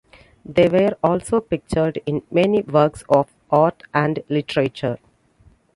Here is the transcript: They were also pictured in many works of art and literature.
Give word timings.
They 0.43 0.67
were 0.67 0.97
also 1.03 1.39
pictured 1.41 2.01
in 2.07 2.23
many 2.31 2.63
works 2.63 3.03
of 3.07 3.29
art 3.51 3.83
and 3.93 4.23
literature. 4.29 4.97